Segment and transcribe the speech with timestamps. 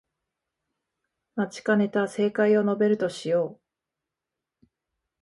[1.35, 3.59] 待ちかねた正解を述べるとしよ
[4.63, 4.67] う